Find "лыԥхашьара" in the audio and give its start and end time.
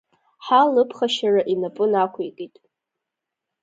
0.73-1.41